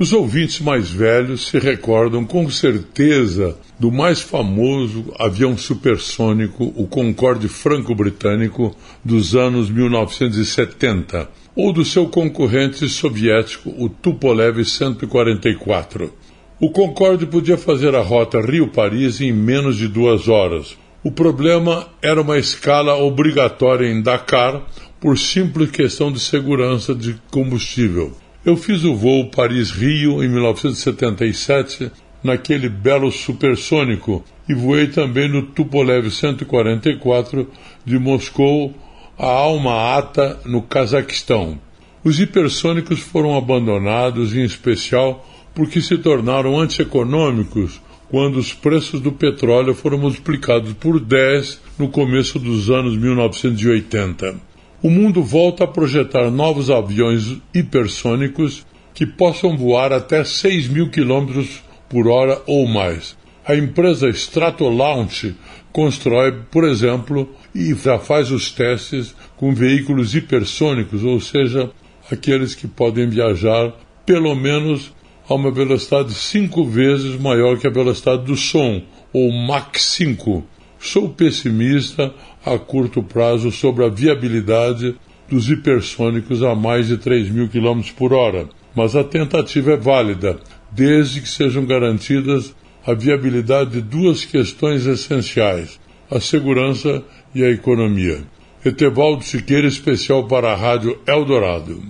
[0.00, 7.48] Os ouvintes mais velhos se recordam com certeza do mais famoso avião supersônico, o Concorde
[7.48, 8.74] franco-britânico
[9.04, 16.10] dos anos 1970, ou do seu concorrente soviético, o Tupolev 144.
[16.58, 20.78] O Concorde podia fazer a rota Rio-Paris em menos de duas horas.
[21.04, 24.62] O problema era uma escala obrigatória em Dakar
[24.98, 28.16] por simples questão de segurança de combustível.
[28.42, 31.90] Eu fiz o voo Paris-Rio em 1977
[32.24, 37.46] naquele belo supersônico e voei também no Tupolev 144
[37.84, 38.74] de Moscou
[39.18, 41.60] a Alma-Ata, no Cazaquistão.
[42.02, 47.78] Os hipersônicos foram abandonados, em especial porque se tornaram antieconômicos
[48.08, 54.49] quando os preços do petróleo foram multiplicados por 10 no começo dos anos 1980.
[54.82, 58.64] O mundo volta a projetar novos aviões hipersônicos
[58.94, 63.14] que possam voar até 6 mil quilômetros por hora ou mais.
[63.44, 65.34] A empresa Stratolaunch
[65.70, 71.70] constrói, por exemplo, e já faz os testes com veículos hipersônicos, ou seja,
[72.10, 73.74] aqueles que podem viajar
[74.06, 74.94] pelo menos
[75.28, 80.42] a uma velocidade cinco vezes maior que a velocidade do som, ou Mach 5.
[80.80, 82.12] Sou pessimista
[82.44, 84.96] a curto prazo sobre a viabilidade
[85.28, 90.40] dos hipersônicos a mais de 3 mil km por hora, mas a tentativa é válida,
[90.72, 95.78] desde que sejam garantidas a viabilidade de duas questões essenciais:
[96.10, 97.02] a segurança
[97.34, 98.24] e a economia.
[98.64, 101.82] Etevaldo Siqueira, especial para a Rádio Eldorado.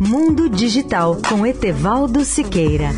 [0.00, 2.90] Mundo Digital com Etevaldo Siqueira.